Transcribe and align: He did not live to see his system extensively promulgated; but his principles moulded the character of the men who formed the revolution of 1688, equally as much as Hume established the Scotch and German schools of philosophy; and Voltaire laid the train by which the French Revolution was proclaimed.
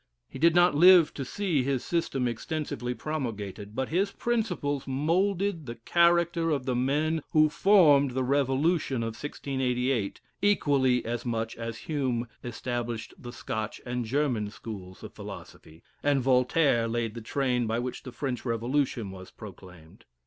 He 0.27 0.39
did 0.39 0.55
not 0.55 0.73
live 0.73 1.13
to 1.13 1.23
see 1.23 1.61
his 1.61 1.85
system 1.85 2.27
extensively 2.27 2.95
promulgated; 2.95 3.75
but 3.75 3.89
his 3.89 4.11
principles 4.11 4.87
moulded 4.87 5.67
the 5.67 5.75
character 5.75 6.49
of 6.49 6.65
the 6.65 6.75
men 6.75 7.21
who 7.33 7.49
formed 7.49 8.15
the 8.15 8.23
revolution 8.23 9.03
of 9.03 9.09
1688, 9.13 10.19
equally 10.41 11.05
as 11.05 11.23
much 11.23 11.55
as 11.55 11.77
Hume 11.85 12.27
established 12.43 13.13
the 13.15 13.29
Scotch 13.31 13.79
and 13.85 14.03
German 14.03 14.49
schools 14.49 15.03
of 15.03 15.13
philosophy; 15.13 15.83
and 16.01 16.19
Voltaire 16.19 16.87
laid 16.87 17.13
the 17.13 17.21
train 17.21 17.67
by 17.67 17.77
which 17.77 18.01
the 18.01 18.11
French 18.11 18.43
Revolution 18.43 19.11
was 19.11 19.29
proclaimed. 19.29 20.05